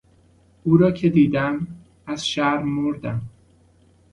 [0.63, 1.67] او را که دیدم
[2.07, 3.21] از شرم مردم!